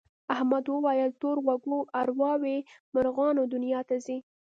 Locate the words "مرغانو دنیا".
2.93-3.79